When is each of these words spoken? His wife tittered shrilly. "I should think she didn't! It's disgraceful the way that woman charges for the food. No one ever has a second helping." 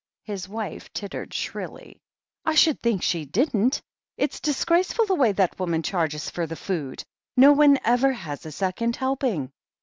His 0.23 0.49
wife 0.49 0.91
tittered 0.93 1.31
shrilly. 1.31 2.01
"I 2.43 2.55
should 2.55 2.79
think 2.79 3.03
she 3.03 3.23
didn't! 3.23 3.83
It's 4.17 4.39
disgraceful 4.39 5.05
the 5.05 5.13
way 5.13 5.31
that 5.33 5.59
woman 5.59 5.83
charges 5.83 6.27
for 6.27 6.47
the 6.47 6.55
food. 6.55 7.03
No 7.37 7.51
one 7.51 7.77
ever 7.85 8.11
has 8.11 8.43
a 8.47 8.51
second 8.51 8.95
helping." 8.95 9.51